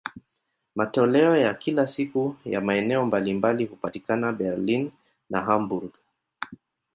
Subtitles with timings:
[0.75, 4.91] Matoleo ya kila siku ya maeneo mbalimbali hupatikana Berlin
[5.29, 5.91] na Hamburg.